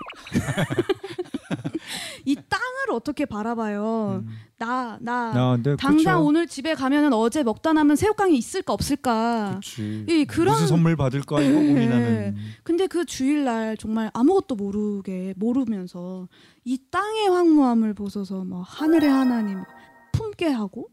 [2.26, 4.22] 이 땅을 어떻게 바라봐요?
[4.24, 4.28] 음.
[4.58, 6.24] 나나 아, 네, 당장 그렇죠.
[6.26, 9.58] 오늘 집에 가면은 어제 먹다 남은 새우깡이 있을까 없을까?
[10.06, 11.66] 이 그런- 무슨 선물 받을까 이거 네.
[11.66, 16.28] 고민하는 근데 그 주일날 정말 아무것도 모르게 모르면서
[16.64, 19.62] 이 땅의 황무함을 보소서 막 하늘의 하나님
[20.12, 20.90] 품게 하고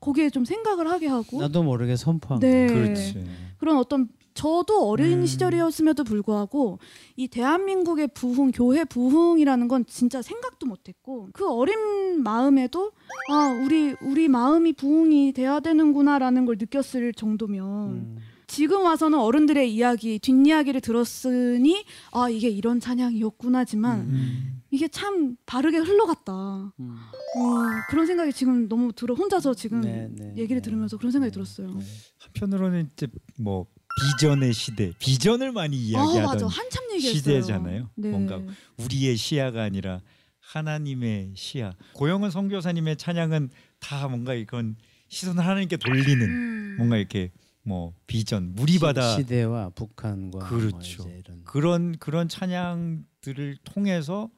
[0.00, 2.66] 거기에 좀 생각을 하게 하고 나도 모르게 선포한 네.
[2.66, 2.74] 거.
[2.74, 3.24] 그렇지.
[3.58, 5.26] 그런 어떤 저도 어린 음.
[5.26, 6.78] 시절이었음에도 불구하고
[7.16, 12.92] 이 대한민국의 부흥 교회 부흥이라는 건 진짜 생각도 못했고 그 어린 마음에도
[13.30, 18.16] 아 우리 우리 마음이 부흥이 돼야 되는구나라는 걸 느꼈을 정도면 음.
[18.46, 24.60] 지금 와서는 어른들의 이야기 뒷이야기를 들었으니 아 이게 이런 찬양이었구나지만 음.
[24.70, 26.90] 이게 참 다르게 흘러갔다 음.
[26.90, 27.40] 어,
[27.88, 30.62] 그런 생각이 지금 너무 들어 혼자서 지금 네, 네, 얘기를 네.
[30.62, 31.34] 들으면서 그런 생각이 네.
[31.34, 31.68] 들었어요.
[31.68, 31.84] 네.
[32.18, 33.06] 한편으로는 이제
[33.38, 33.66] 뭐
[34.00, 37.42] 비전의 시대, 비전을 많이 아 이야기하던 한참 얘기했어요.
[37.42, 37.90] 시대잖아요.
[37.94, 38.10] 네.
[38.10, 38.40] 뭔가
[38.78, 40.00] 우리의 시야가 아니라
[40.40, 41.74] 하나님의 시야.
[41.94, 44.76] 고영은 선교사님의 찬양은 다 뭔가 이건
[45.08, 46.74] 시선을 하나님께 돌리는 음.
[46.78, 47.30] 뭔가 이렇게
[47.62, 51.08] 뭐 비전, 무리바다 시, 대와 북한과 뭐 그렇죠.
[51.08, 54.28] 이런 그런 그런 찬양들을 통해서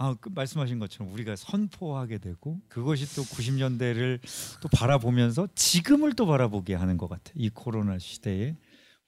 [0.00, 4.20] 아, 그 말씀하신 것처럼 우리가 선포하게 되고 그것이 또 90년대를
[4.60, 7.32] 또 바라보면서 지금을 또 바라보게 하는 것 같아.
[7.34, 8.54] 이 코로나 시대에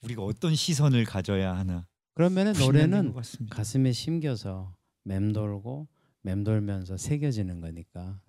[0.03, 1.85] 우리가 어떤 시선을 가져야 하나.
[2.13, 3.13] 그러면은 90년대인 노래는.
[3.49, 5.87] 가슴에 심겨서 맴돌고
[6.23, 8.19] 맴돌면서 새겨지는 거니까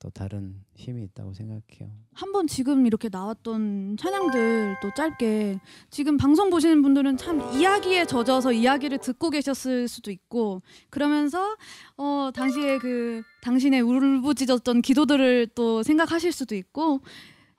[0.00, 1.92] 또 다른 힘이 있다고 생각해요.
[2.12, 5.58] 한번 지금 이렇게 나왔던 찬양들 또 짧게
[5.90, 11.56] 지금 방송 보시는 분들은 참 이야기에 젖어서 이야기를 듣고 계셨을 수도 있고 그러면서
[11.96, 17.00] 어 당시에 그 당신의 울부짖었던 기도들을 또 생각하실 수도 있고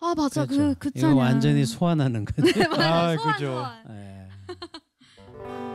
[0.02, 2.42] 아 맞아 그그 이거 찬양 완전히 소환하는 거죠.
[2.54, 2.66] 네.
[2.84, 3.66] 아, 그죠.
[3.90, 4.28] 네.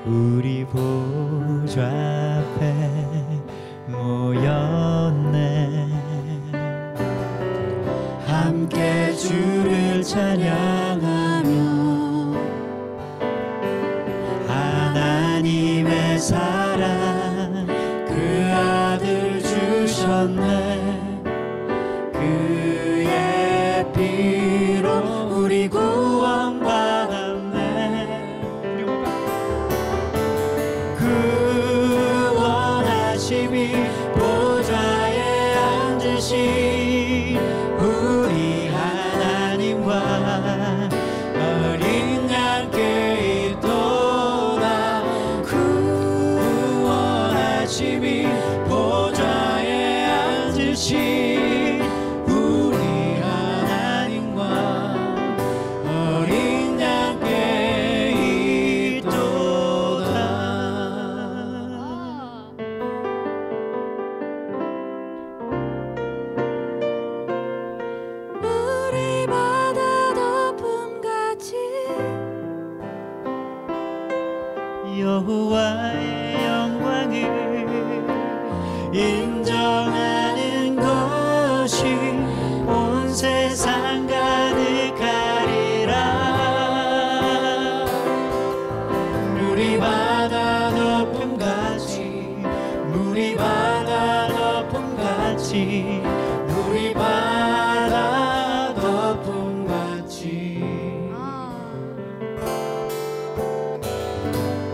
[0.07, 3.43] 우리 보좌 앞에
[3.89, 5.89] 모였네
[8.27, 11.55] 함께 주를 찬양하며
[14.49, 17.67] 하나님의 사랑
[18.07, 20.74] 그 아들 주셨네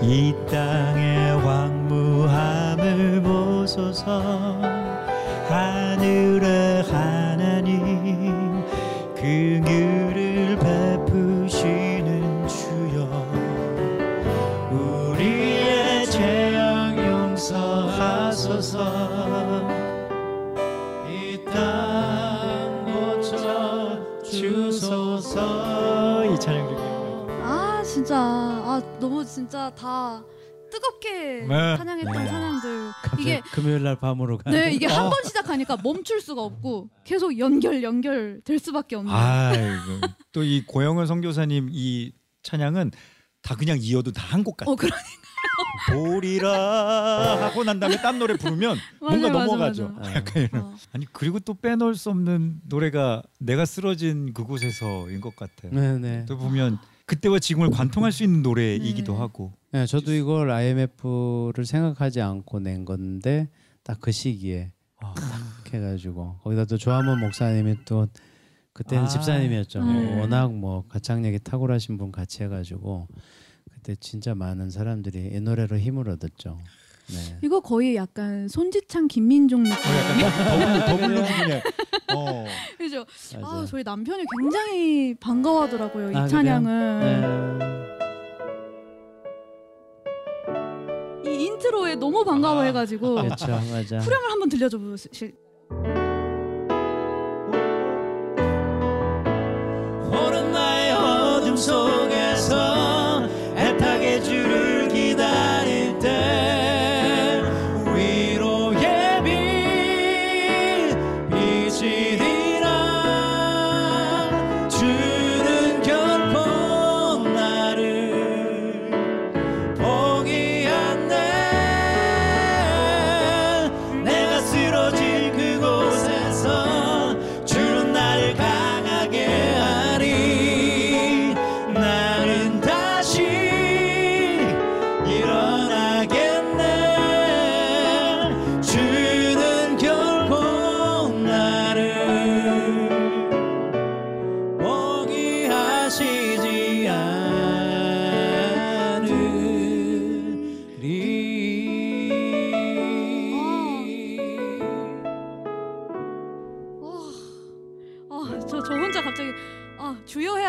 [0.02, 4.58] 이 땅의 황무함을 보소서.
[5.48, 6.29] 하늘
[29.00, 30.22] 너무 진짜 다
[30.70, 31.76] 뜨겁게 네.
[31.76, 32.28] 찬양했던 네.
[32.28, 36.90] 찬양들 갑자기 이게 금요일 날 밤으로 가는 네 이게 한 번 시작하니까 멈출 수가 없고
[37.04, 40.00] 계속 연결 연결 될 수밖에 없는 아이고
[40.32, 42.92] 또이 고영은 선교사님 이 찬양은
[43.42, 44.70] 다 그냥 이어도 다 한 곡 같아.
[44.70, 44.92] 어 그런
[45.92, 49.88] 보리라 하고 난 다음에 딴 노래 부르면 뭔가 맞아, 넘어가죠.
[49.88, 50.14] 맞아.
[50.14, 50.62] 약간 이런.
[50.62, 50.74] 어.
[50.92, 55.68] 아니 그리고 또 빼놓을 수 없는 노래가 내가 쓰러진 그곳에서인 것 같아.
[55.70, 56.26] 네네.
[56.26, 56.78] 또 보면
[57.10, 59.18] 그때와 지금을 관통할 수 있는 노래이기도 네.
[59.18, 59.52] 하고.
[59.72, 63.48] 네, 저도 이걸 IMF를 생각하지 않고 낸 건데
[63.82, 64.70] 딱 그 시기에
[65.02, 65.12] 아,
[65.64, 68.06] 이렇게 해가지고 거기다 또 조한모 목사님이 또
[68.72, 69.08] 그때는 아.
[69.08, 69.80] 집사님이었죠.
[69.80, 70.18] 음.
[70.20, 73.08] 워낙 뭐 가창력이 탁월하신 분 같이 해가지고
[73.72, 76.60] 그때 진짜 많은 사람들이 이 노래로 힘을 얻었죠.
[77.08, 77.38] 네.
[77.42, 81.60] 이거 거의 약간 손지창 김민종 느낌 어, 약간 더블 더블로 그냥.
[82.16, 82.44] 어.
[82.78, 83.04] 그죠?
[83.36, 83.66] 아 맞아요.
[83.66, 86.28] 저희 남편이 굉장히 반가워하더라고요 이 아, 그래요?
[86.28, 87.00] 찬양을
[91.24, 91.30] 네.
[91.30, 93.98] 이 intro에 너무 반가워해가지고 그렇죠, 맞아.
[93.98, 95.32] 후렴을 한번 들려줘 보실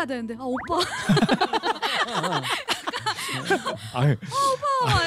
[0.02, 0.80] 해야 되는데 아 오빠
[3.94, 4.98] 아유, 오빠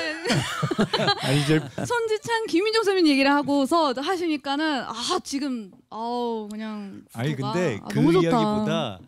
[1.21, 7.87] 아니 이제 손지창 김민종 선생님 얘기를 하고서 하시니까는 아 지금 아우 그냥 아니 근데 아,
[7.87, 8.25] 그 너무 좋다.
[8.27, 8.99] 이야기보다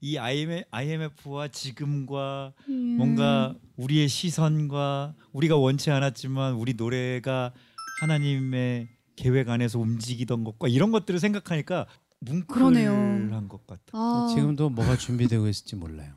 [0.00, 2.96] 이 IMF와 지금과 음.
[2.98, 7.52] 뭔가 우리의 시선과 우리가 원치 않았지만 우리 노래가
[8.00, 11.86] 하나님의 계획 안에서 움직이던 것과 이런 것들을 생각하니까.
[12.24, 13.82] 뭉클한 것 같아.
[13.92, 16.12] 아, 지금도 뭐가 준비되고 있을지 몰라요.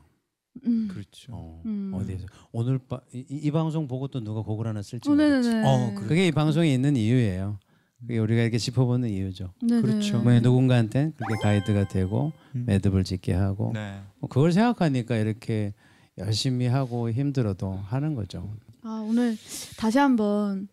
[0.66, 0.88] 음.
[0.90, 1.32] 그렇죠.
[1.32, 1.92] 어, 음.
[1.94, 5.48] 어디에서 오늘 바, 이, 이- 이 방송 보고 또 누가 곡을 하나 쓸지 어, 모르겠지.
[5.50, 5.68] 네네네.
[5.68, 6.08] 어, 그래.
[6.08, 7.58] 그게 이 방송에 있는 이유예요.
[8.00, 9.52] 그게 우리가 이렇게 짚어보는 이유죠.
[9.60, 9.82] 네네.
[9.82, 10.20] 그렇죠.
[10.22, 12.64] 뭐 누군가한테 그게 가이드가 되고 음.
[12.66, 14.00] 매듭을 짓게 하고 네.
[14.18, 15.74] 뭐 그걸 생각하니까 이렇게
[16.16, 18.52] 열심히 하고 힘들어도 하는 거죠.
[18.82, 19.36] 아 오늘
[19.76, 20.68] 다시 한번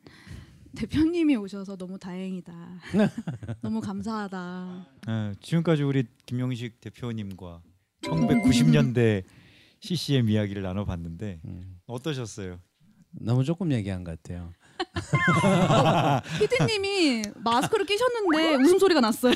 [0.75, 2.53] 대표님이 오셔서 너무 다행이다.
[3.61, 4.85] 너무 감사하다.
[5.07, 7.61] 네, 지금까지 우리 김용식 대표님과
[8.03, 9.23] 1990년대
[9.79, 11.77] CCM 이야기를 나눠봤는데 음.
[11.88, 12.59] 어떠셨어요?
[13.11, 14.51] 너무 조금 얘기한 것 같아요.
[16.39, 19.33] 피디님이 마스크를 끼셨는데 웃음소리가 났어요.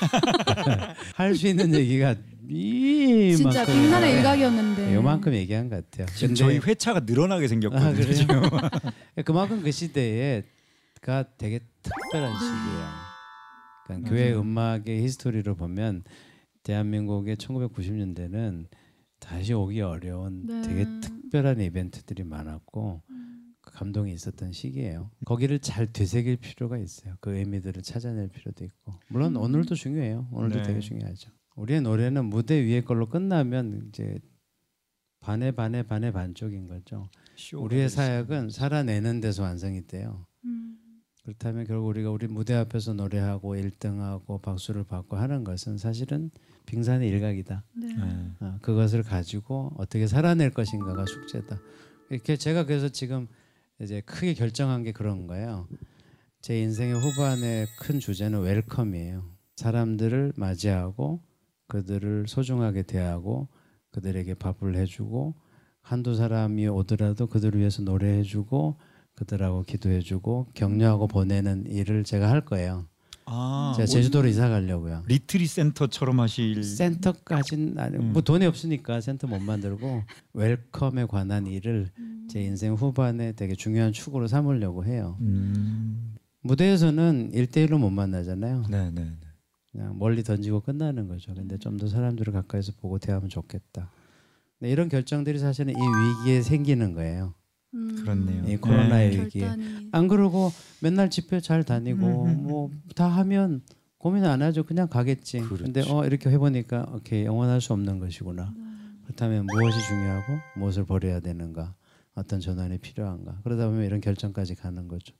[1.15, 2.15] 할 수 있는 얘기가
[2.49, 4.95] 이만큼 진짜 빅난의 일각이었는데.
[4.95, 6.07] 요만큼 얘기한 것 같아요.
[6.15, 7.89] 지금 근데 저희 회차가 늘어나게 생겼거든요.
[7.89, 8.13] 아, 그래요?
[8.13, 8.41] 지금.
[9.23, 10.43] 그만큼 그 시대에
[11.01, 12.89] 가 되게 특별한 시기예요.
[13.85, 16.03] 그러니까 교회 음악의 history로 보면
[16.63, 18.67] 대한민국의 1990년대는
[19.19, 20.61] 다시 오기 어려운 네.
[20.61, 23.01] 되게 특별한 이벤트들이 많았고
[23.61, 25.11] 그 감동이 있었던 시기예요.
[25.25, 27.15] 거기를 잘 되새길 필요가 있어요.
[27.19, 29.41] 그 의미들을 찾아낼 필요도 있고 물론 음.
[29.41, 30.27] 오늘도 중요해요.
[30.31, 30.63] 오늘도 네.
[30.63, 31.31] 되게 중요하죠.
[31.55, 34.19] 우리의 노래는 무대 위에 걸로 끝나면 이제
[35.19, 37.09] 반에 반에 반에 반쪽인 거죠.
[37.53, 37.89] 우리의.
[37.89, 40.25] 사역은 살아내는 데서 완성이 돼요.
[41.29, 41.33] 음.
[41.33, 46.31] 그렇다면 결국 우리가 우리 무대 앞에서 노래하고 1등하고 박수를 받고 하는 것은 사실은
[46.65, 47.63] 빙산의 일각이다.
[47.73, 47.87] 네.
[47.87, 48.31] 네.
[48.39, 51.59] 어, 그것을 가지고 어떻게 살아낼 것인가가 숙제다.
[52.09, 53.27] 이렇게 제가 그래서 지금
[53.79, 55.67] 이제 크게 결정한 게 그런 거예요.
[56.41, 59.23] 제 인생의 후반의 큰 주제는 웰컴이에요.
[59.55, 61.21] 사람들을 맞이하고
[61.67, 63.47] 그들을 소중하게 대하고
[63.91, 65.35] 그들에게 밥을 해주고
[65.81, 68.77] 한두 사람이 오더라도 그들을 위해서 노래해주고
[69.19, 72.85] 그들하고 기도해주고 격려하고 보내는 일을 제가 할 거예요.
[73.25, 75.03] 아, 제가 제주도로 이사 가려고요.
[75.07, 78.13] retreat 센터처럼 하실 센터까지는 아니 음.
[78.13, 80.03] 뭐 돈이 없으니까 센터 못 만들고
[80.33, 81.89] welcome에 관한 일을
[82.29, 85.17] 제 인생 후반에 되게 중요한 축으로 삼으려고 해요.
[85.21, 86.15] 음.
[86.41, 88.63] 무대에서는 일대일로못 만나잖아요.
[88.69, 89.17] 네, 네, 네.
[89.71, 91.33] 그냥 멀리 던지고 끝나는 거죠.
[91.35, 93.91] 근데 좀 더 사람들을 가까이서 보고 대하면 좋겠다.
[94.59, 95.77] 네, 이런 결정들이 사실은 이
[96.25, 97.33] 위기에 생기는 거예요.
[97.73, 97.95] 음.
[98.01, 98.43] 그렇네요.
[98.47, 99.29] 이 코로나의 네.
[99.29, 99.89] 결단이.
[99.91, 100.51] 안 그러고
[100.81, 102.43] 맨날 집회 잘 다니고 음, 음, 음.
[102.47, 103.61] 뭐다 하면
[103.97, 104.63] 고민 안 하죠.
[104.63, 105.39] 그냥 가겠지.
[105.41, 105.63] 그렇죠.
[105.65, 108.53] 근데 어 이렇게 해보니까 오케이 영원할 수 없는 것이구나.
[109.03, 111.75] 그렇다면 무엇이 중요하고 무엇을 버려야 되는가?
[112.15, 113.39] 어떤 전환이 필요한가?
[113.43, 115.13] 그러다 보면 이런 결정까지 가는 거죠.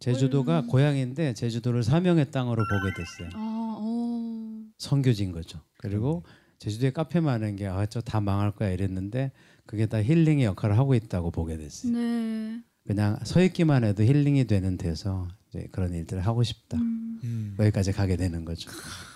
[0.00, 3.30] 제주도가 고향인데 제주도를 사명의 땅으로 보게 됐어요.
[3.34, 4.62] 아, 어.
[4.78, 5.60] 선교진 거죠.
[5.78, 6.24] 그리고
[6.58, 9.32] 제주도에 카페 많은 게 아 저 다 망할 거야 이랬는데
[9.70, 11.92] 그게 다 힐링의 역할을 하고 있다고 보게 됐어요.
[11.92, 12.60] 네.
[12.84, 16.76] 그냥 서 있기만 해도 힐링이 되는 데서 이제 그런 일들을 하고 싶다.
[16.78, 17.20] 음.
[17.24, 17.56] 음.
[17.58, 18.70] 여기까지 가게 되는 거죠.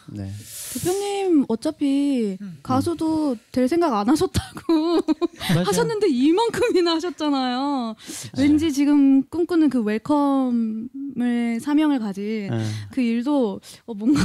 [0.09, 0.31] 네.
[0.75, 5.01] 대표님 어차피 가수도 될 생각 안 하셨다고
[5.64, 7.94] 하셨는데 이만큼이나 하셨잖아요.
[8.37, 12.59] 왠지 지금 꿈꾸는 그 웰컴을 사명을 가진 어.
[12.90, 14.20] 그 일도 어, 뭔가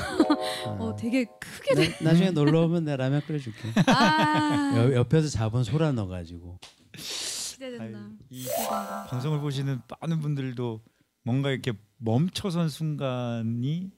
[0.66, 1.90] 어, 되게 크게 돼.
[2.04, 3.60] 나, 나중에 놀러 오면 내가 라면 끓여줄게.
[3.88, 6.60] 아 옆, 옆에서 잡은 소라 넣어가지고.
[6.92, 8.10] 기대된다.
[8.30, 9.06] 이 기대된다.
[9.10, 10.82] 방송을 보시는 많은 분들도
[11.24, 13.92] 뭔가 이렇게 멈춰선 순간이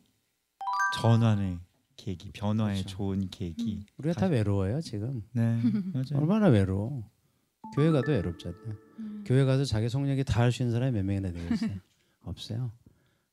[1.02, 1.60] 전환의
[1.96, 2.98] 계기, 변화의 그렇죠.
[2.98, 3.86] 좋은 계기.
[3.98, 5.24] 우리가 다 외로워요 지금.
[5.34, 5.60] 네,
[5.94, 6.20] 맞아요.
[6.20, 7.10] 얼마나 외로워.
[7.76, 8.76] 교회 가도 외롭잖아요.
[9.00, 9.24] 음.
[9.26, 11.78] 교회 가서 자기 속력이 다 할 수 있는 사람이 몇 명이나 되겠어요?
[12.24, 12.72] 없어요.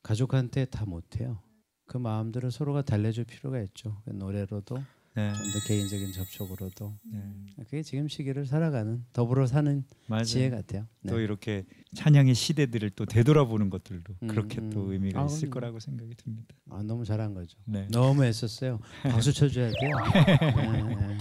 [0.03, 1.41] 가족한테 다 못해요.
[1.87, 4.01] 그 마음들을 서로가 달래줄 필요가 있죠.
[4.05, 4.77] 그 노래로도
[5.15, 7.23] 네, 좀더 개인적인 접촉으로도 네.
[7.65, 10.25] 그게 지금 시기를 살아가는 더불어 사는 맞아요.
[10.25, 10.87] 지혜 같아요.
[11.01, 11.11] 네.
[11.11, 14.71] 또 이렇게 찬양의 시대들을 또 되돌아보는 것들도 음, 그렇게 음.
[14.71, 15.51] 또 의미가 아, 있을.
[15.51, 16.55] 거라고 생각이 듭니다.
[16.71, 17.59] 아, 너무 잘한 거죠.
[17.65, 17.89] 네.
[17.91, 18.81] 너무 애썼어요.
[19.05, 19.97] 박수 쳐줘야 돼요.
[20.15, 21.19] 네, 네.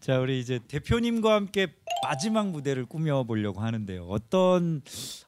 [0.00, 1.68] 자, 우리 이제 대표님과 함께
[2.04, 4.04] 마지막 무대를 꾸며 보려고 하는데요.
[4.04, 4.82] 어떤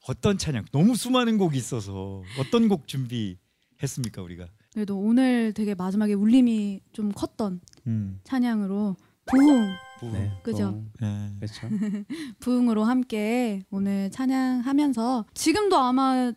[0.07, 0.67] 어떤 찬양?
[0.73, 4.47] 너무 수많은 곡이 있어서 어떤 곡 준비했습니까, 우리가?
[4.73, 8.21] 그래도 오늘 되게 마지막에 울림이 좀 컸던 음.
[8.23, 8.97] 찬양으로
[9.31, 10.31] 부흥 네.
[10.43, 10.69] 그죠?
[10.69, 11.31] 어, 네.
[11.39, 11.69] 그렇죠.
[12.41, 16.33] 부흥으로 함께 오늘 찬양하면서 지금도 아마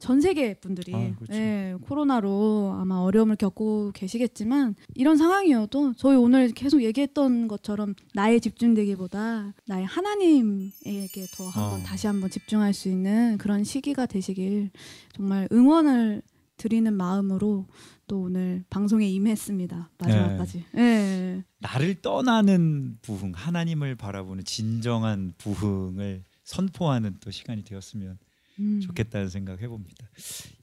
[0.00, 1.34] 전 세계 분들이 아, 그렇죠.
[1.34, 9.52] 예, 코로나로 아마 어려움을 겪고 계시겠지만 이런 상황이어도 저희 오늘 계속 얘기했던 것처럼 나에 집중되기보다
[9.66, 11.84] 나의 하나님에게 더 한번 어.
[11.84, 14.70] 다시 한번 집중할 수 있는 그런 시기가 되시길
[15.14, 16.22] 정말 응원을
[16.60, 17.66] 드리는 마음으로
[18.06, 20.64] 또 오늘 방송에 임했습니다 마지막까지.
[20.76, 21.42] 예.
[21.58, 28.18] 나를 떠나는 부흥, 하나님을 바라보는 진정한 부흥을 선포하는 또 시간이 되었으면
[28.58, 28.80] 음.
[28.82, 30.10] 좋겠다는 생각 해봅니다.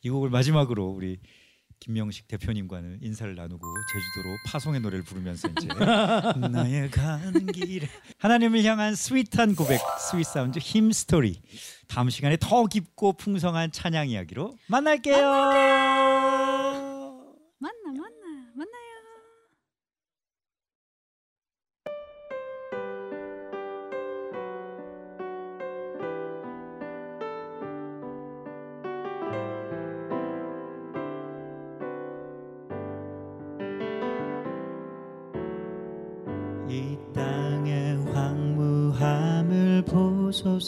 [0.04, 1.18] 이 곡을 마지막으로 우리
[1.80, 5.68] 김명식 대표님과는 인사를 나누고 제주도로 파송의 노래를 부르면서 이제
[6.52, 11.42] 나의 가는 길에 하나님을 향한 sweet한 고백, Sweet Sound Hymnstory.
[11.88, 15.18] 다음 시간에 더 깊고 풍성한 찬양 이야기로 만날게요.
[17.60, 18.17] 만나 만나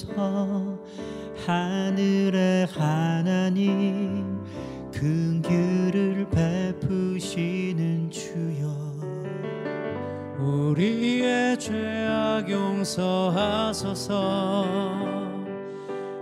[0.08, 0.80] 보소서.
[1.46, 4.40] 하늘의 하나님
[4.92, 8.70] 긍휼을 베푸시는 주여.
[10.40, 14.20] 우리의 죄악 용서하소서.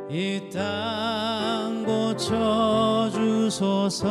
[0.09, 4.07] 이 땅 고쳐 주소서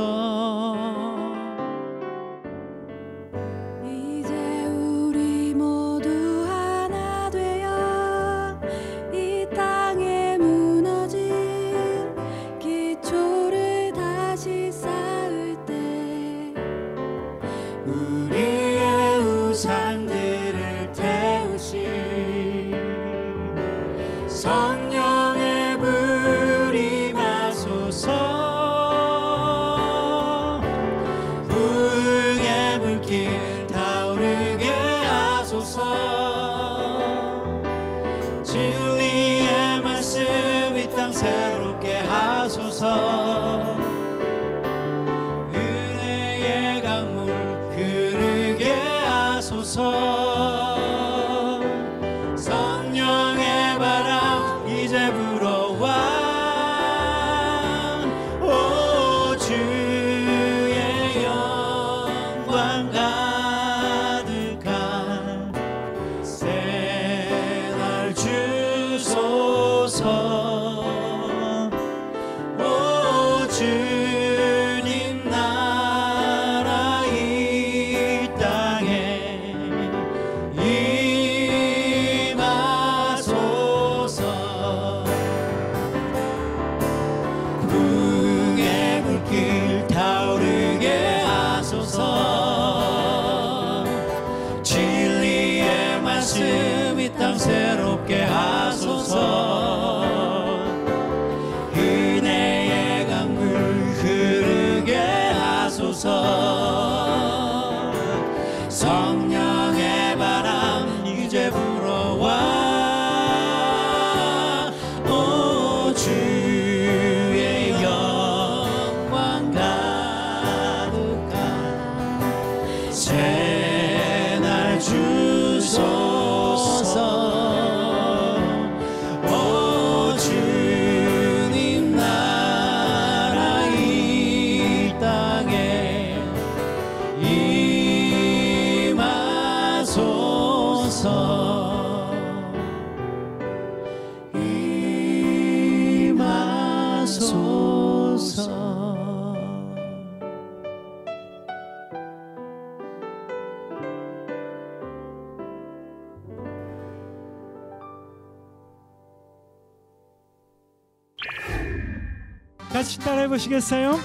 [163.26, 163.98] 해 보시겠어요?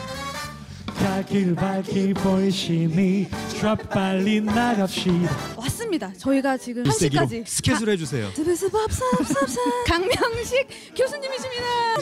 [0.97, 6.11] 가길 밝히 보이시니 드랍 빨리 나갑시다 왔습니다.
[6.17, 8.31] 저희가 지금 일세기로 1시까지 스케줄 해주세요.
[9.87, 11.95] 강명식 교수님이십니다.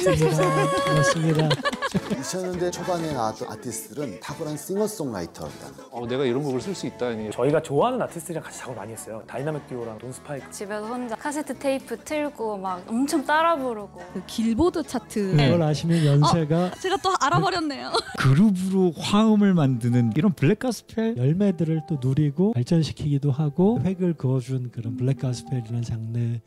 [0.85, 1.49] 고맙습니다
[1.97, 5.67] 2000년대 초반에 나왔던 아티스트들은 탁월한 싱어송라이터였다.
[5.91, 7.31] 어, 내가 이런 곡을 쓸 수 있다니.
[7.31, 9.23] 저희가 좋아하는 아티스트랑 같이 작업을 많이 했어요.
[9.25, 10.49] 다이나믹 듀오랑 돈 스파이크.
[10.51, 15.31] 집에서 혼자 카세트 테이프 틀고 막 엄청 따라 부르고 그 길보드 차트.
[15.35, 17.91] 그걸 아시면 연세가 제가 또 알아버렸네요.
[18.19, 25.19] 그룹으로 화음을 만드는 이런 블랙 가스펠 열매들을 또 누리고 발전시키기도 하고 획을 그어준 그런 블랙
[25.19, 26.39] 가스펠이라는 장르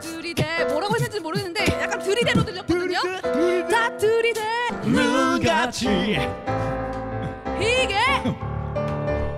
[0.00, 1.47] 들이대 뭐라고 했는지 모르겠는데
[2.18, 2.98] 들이대로 들렸거든요.
[3.70, 4.40] 자 들이대
[4.84, 6.18] 눈같이
[7.60, 7.98] 이게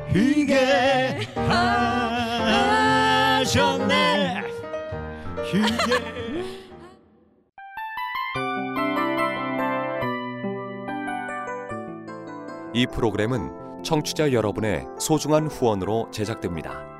[0.09, 1.27] 희게
[3.45, 4.43] 하셨네
[5.45, 6.21] 희게
[12.73, 17.00] 이 프로그램은 청취자 여러분의 소중한 후원으로 제작됩니다.